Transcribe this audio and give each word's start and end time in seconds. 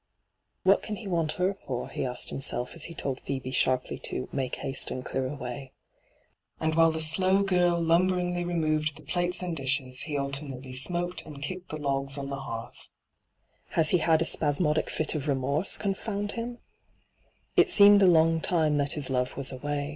'What 0.63 0.81
can 0.81 0.95
he 0.95 1.07
want 1.07 1.33
her 1.33 1.53
for 1.53 1.87
V 1.87 1.93
he 1.93 2.05
asked 2.05 2.31
himself 2.31 2.73
as 2.73 2.85
he 2.85 2.93
told 2.95 3.19
Phoebe 3.21 3.51
sharply 3.51 3.99
to' 3.99 4.27
make 4.41 4.55
haste 4.55 4.89
and 4.89 5.05
clear 5.05 5.27
away.' 5.27 5.73
And 6.59 6.73
while 6.73 6.89
the 6.91 7.01
slow 7.01 7.43
girl 7.43 7.79
lumberingly 7.79 8.43
removed 8.43 8.95
the 8.97 9.03
plates 9.03 9.43
and 9.43 9.55
dishes, 9.55 10.01
he 10.01 10.17
alternately 10.17 10.73
smoked 10.73 11.23
and 11.27 11.39
kicked 11.43 11.69
the 11.69 11.77
1<^ 11.77 11.85
on 11.85 11.85
hyGoogIc 11.85 11.99
22 12.15 12.23
ENTRAPPED 12.23 12.29
the 12.31 12.35
hearth.' 12.41 12.89
Has 13.75 13.89
he 13.91 13.97
had 13.99 14.23
a 14.23 14.25
spasmodic 14.25 14.89
fit 14.89 15.13
of 15.13 15.27
remorse, 15.27 15.77
confound 15.77 16.31
him 16.31 16.55
V 17.55 17.61
It 17.61 17.69
seemed 17.69 18.01
a 18.01 18.07
long 18.07 18.41
time 18.41 18.77
that 18.77 18.93
his 18.93 19.11
love 19.11 19.37
was 19.37 19.51
away. 19.51 19.89